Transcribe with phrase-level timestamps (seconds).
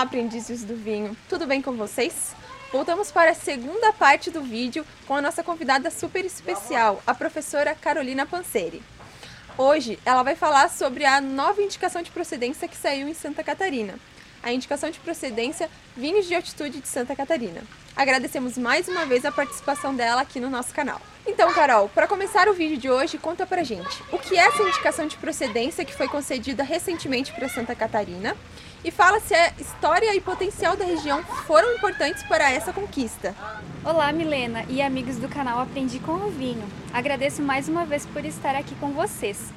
[0.00, 2.34] Olá, aprendizes do vinho, tudo bem com vocês?
[2.72, 7.74] Voltamos para a segunda parte do vídeo com a nossa convidada super especial, a professora
[7.74, 8.82] Carolina Panseri.
[9.58, 13.96] Hoje ela vai falar sobre a nova indicação de procedência que saiu em Santa Catarina,
[14.42, 17.60] a indicação de procedência Vinhos de Altitude de Santa Catarina.
[18.00, 20.98] Agradecemos mais uma vez a participação dela aqui no nosso canal.
[21.26, 24.62] Então, Carol, para começar o vídeo de hoje, conta pra gente o que é essa
[24.62, 28.34] indicação de procedência que foi concedida recentemente para Santa Catarina
[28.82, 33.34] e fala se a história e potencial da região foram importantes para essa conquista.
[33.84, 36.66] Olá, Milena e amigos do canal Aprendi com o Vinho.
[36.94, 39.52] Agradeço mais uma vez por estar aqui com vocês.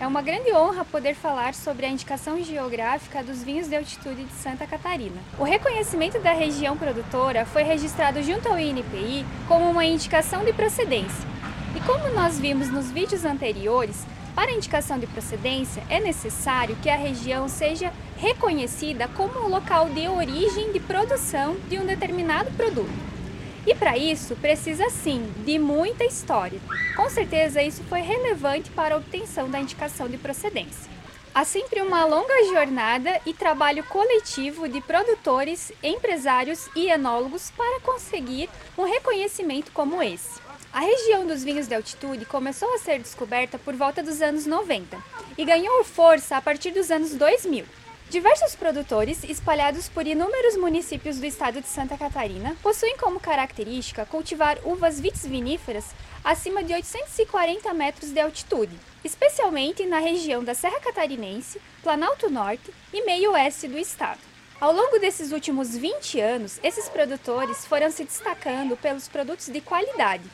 [0.00, 4.32] É uma grande honra poder falar sobre a indicação geográfica dos vinhos de altitude de
[4.34, 5.20] Santa Catarina.
[5.36, 11.28] O reconhecimento da região produtora foi registrado junto ao INPI como uma indicação de procedência.
[11.74, 14.06] E como nós vimos nos vídeos anteriores,
[14.36, 19.88] para a indicação de procedência é necessário que a região seja reconhecida como o local
[19.88, 23.17] de origem de produção de um determinado produto.
[23.66, 26.60] E para isso precisa sim de muita história.
[26.96, 30.90] Com certeza isso foi relevante para a obtenção da indicação de procedência.
[31.34, 38.48] Há sempre uma longa jornada e trabalho coletivo de produtores, empresários e enólogos para conseguir
[38.76, 40.40] um reconhecimento como esse.
[40.72, 44.98] A região dos vinhos de altitude começou a ser descoberta por volta dos anos 90
[45.36, 47.64] e ganhou força a partir dos anos 2000.
[48.10, 54.58] Diversos produtores, espalhados por inúmeros municípios do estado de Santa Catarina, possuem como característica cultivar
[54.64, 55.84] uvas viníferas
[56.24, 63.04] acima de 840 metros de altitude, especialmente na região da Serra Catarinense, Planalto Norte e
[63.04, 64.20] meio oeste do estado.
[64.58, 70.24] Ao longo desses últimos 20 anos, esses produtores foram se destacando pelos produtos de qualidade,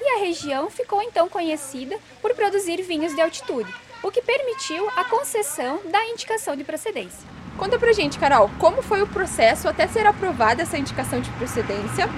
[0.00, 5.04] e a região ficou então conhecida por produzir vinhos de altitude, o que permitiu a
[5.04, 7.28] concessão da indicação de procedência.
[7.56, 12.08] Conta pra gente, Carol, como foi o processo até ser aprovada essa indicação de procedência?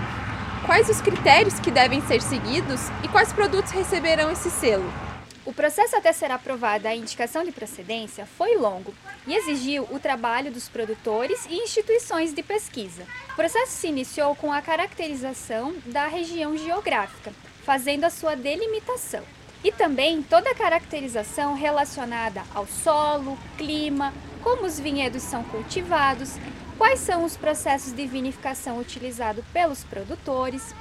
[0.65, 4.89] Quais os critérios que devem ser seguidos e quais produtos receberão esse selo?
[5.45, 8.95] O processo até ser aprovada a indicação de procedência foi longo
[9.27, 13.03] e exigiu o trabalho dos produtores e instituições de pesquisa.
[13.33, 17.33] O processo se iniciou com a caracterização da região geográfica,
[17.65, 19.25] fazendo a sua delimitação.
[19.65, 24.13] E também toda a caracterização relacionada ao solo, clima,
[24.43, 26.37] como os vinhedos são cultivados,
[26.77, 30.75] quais são os processos de vinificação utilizados pelos produtores,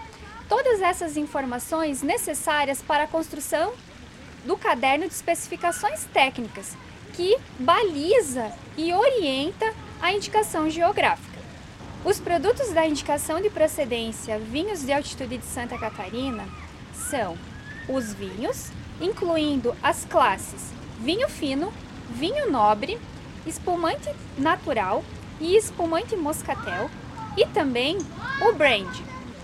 [0.49, 3.73] todas essas informações necessárias para a construção
[4.45, 6.75] do caderno de especificações técnicas,
[7.13, 11.39] que baliza e orienta a indicação geográfica.
[12.03, 16.47] Os produtos da indicação de procedência vinhos de altitude de Santa Catarina
[16.93, 17.37] são
[17.93, 20.71] os vinhos, incluindo as classes
[21.01, 21.73] vinho fino,
[22.11, 22.99] vinho nobre,
[23.45, 24.07] espumante
[24.37, 25.03] natural
[25.39, 26.89] e espumante moscatel,
[27.35, 27.97] e também
[28.47, 28.87] o brand.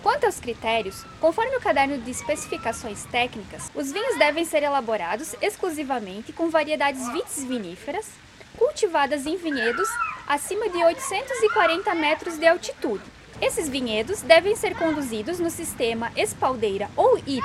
[0.04, 6.32] Quanto aos critérios, conforme o caderno de especificações técnicas, os vinhos devem ser elaborados exclusivamente
[6.32, 7.02] com variedades
[7.44, 8.08] viníferas,
[8.56, 9.90] cultivadas em vinhedos
[10.28, 13.04] acima de 840 metros de altitude,
[13.42, 17.42] esses vinhedos devem ser conduzidos no sistema espaldeira ou Y.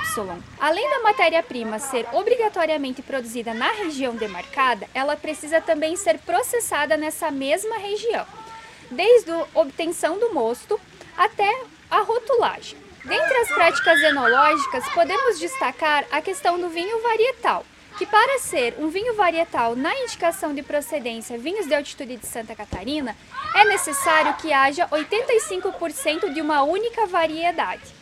[0.59, 7.31] Além da matéria-prima ser obrigatoriamente produzida na região demarcada, ela precisa também ser processada nessa
[7.31, 8.27] mesma região,
[8.91, 10.81] desde a obtenção do mosto
[11.17, 12.79] até a rotulagem.
[13.05, 17.67] Dentre as práticas enológicas, podemos destacar a questão do vinho varietal,
[18.03, 22.53] que para ser um vinho varietal na indicação de procedência vinhos de altitude de Santa
[22.53, 23.17] Catarina,
[23.55, 27.95] é necessário que haja 85% de uma única variedade.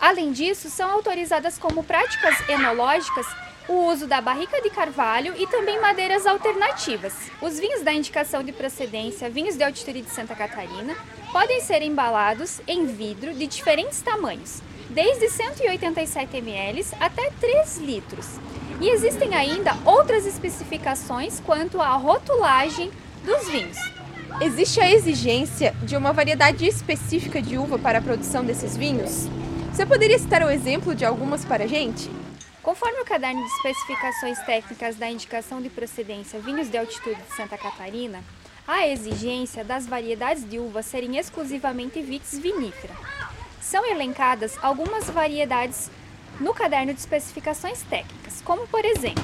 [0.00, 3.26] Além disso, são autorizadas como práticas enológicas
[3.68, 7.12] o uso da barrica de carvalho e também madeiras alternativas.
[7.42, 10.96] Os vinhos da indicação de procedência, vinhos de altitude de Santa Catarina,
[11.30, 18.40] podem ser embalados em vidro de diferentes tamanhos, desde 187 ml até 3 litros.
[18.80, 22.90] E existem ainda outras especificações quanto à rotulagem
[23.24, 23.76] dos vinhos.
[24.40, 29.28] Existe a exigência de uma variedade específica de uva para a produção desses vinhos?
[29.70, 32.10] Você poderia citar o um exemplo de algumas para a gente?
[32.62, 37.58] Conforme o caderno de especificações técnicas da indicação de procedência Vinhos de Altitude de Santa
[37.58, 38.24] Catarina,
[38.66, 42.94] há a exigência das variedades de uva serem exclusivamente vitis vinífera.
[43.60, 45.90] São elencadas algumas variedades
[46.40, 49.22] no caderno de especificações técnicas, como por exemplo,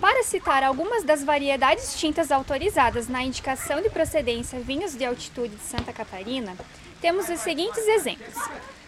[0.00, 5.62] para citar algumas das variedades tintas autorizadas na indicação de procedência vinhos de altitude de
[5.62, 6.54] Santa Catarina,
[7.00, 8.34] temos os seguintes exemplos: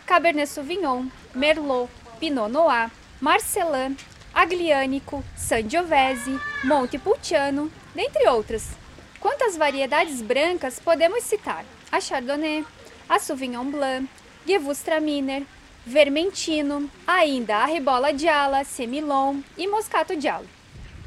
[0.07, 1.91] Cabernet Sauvignon, Merlot,
[2.21, 2.91] Pinot Noir,
[3.21, 3.97] Marcelin,
[4.33, 8.69] Aglianico, Sangiovese, Montepulciano, dentre outras.
[9.19, 12.65] Quanto às variedades brancas, podemos citar a Chardonnay,
[13.09, 14.09] a Sauvignon Blanc,
[14.47, 15.45] Gewürztraminer,
[15.87, 20.47] Vermentino, ainda a Ribola Diala, Semillon e Moscato Diallo.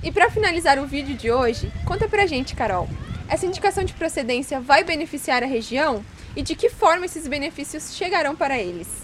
[0.04, 2.90] E para finalizar o vídeo de hoje, conta pra gente, Carol,
[3.30, 6.04] essa indicação de procedência vai beneficiar a região
[6.36, 9.04] e de que forma esses benefícios chegarão para eles?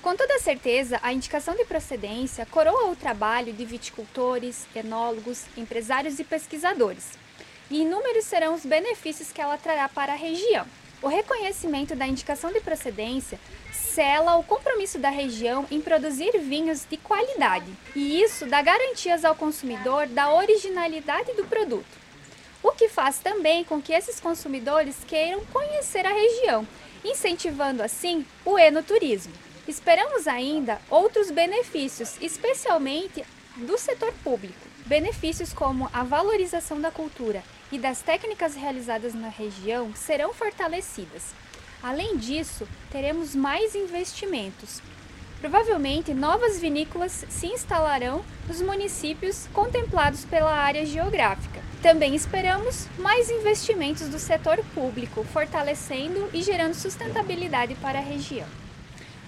[0.00, 6.24] Com toda certeza, a indicação de procedência coroa o trabalho de viticultores, enólogos, empresários e
[6.24, 7.10] pesquisadores.
[7.68, 10.64] E inúmeros serão os benefícios que ela trará para a região.
[11.00, 13.38] O reconhecimento da indicação de procedência
[13.72, 19.34] sela o compromisso da região em produzir vinhos de qualidade, e isso dá garantias ao
[19.34, 21.86] consumidor da originalidade do produto.
[22.62, 26.66] O que faz também com que esses consumidores queiram conhecer a região,
[27.04, 29.32] incentivando assim o enoturismo.
[29.68, 33.24] Esperamos ainda outros benefícios, especialmente
[33.58, 34.54] do setor público.
[34.86, 41.34] Benefícios como a valorização da cultura e das técnicas realizadas na região serão fortalecidas.
[41.82, 44.80] Além disso, teremos mais investimentos.
[45.40, 51.60] Provavelmente, novas vinícolas se instalarão nos municípios contemplados pela área geográfica.
[51.82, 58.48] Também esperamos mais investimentos do setor público, fortalecendo e gerando sustentabilidade para a região.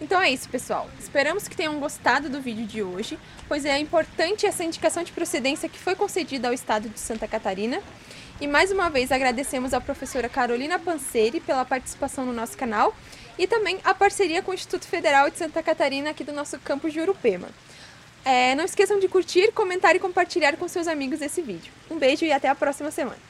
[0.00, 0.88] Então é isso, pessoal.
[0.98, 5.68] Esperamos que tenham gostado do vídeo de hoje, pois é importante essa indicação de procedência
[5.68, 7.82] que foi concedida ao estado de Santa Catarina.
[8.40, 12.96] E mais uma vez agradecemos à professora Carolina Panseri pela participação no nosso canal
[13.38, 16.94] e também a parceria com o Instituto Federal de Santa Catarina aqui do nosso campus
[16.94, 17.48] de Urupema.
[18.24, 21.70] É, não esqueçam de curtir, comentar e compartilhar com seus amigos esse vídeo.
[21.90, 23.29] Um beijo e até a próxima semana.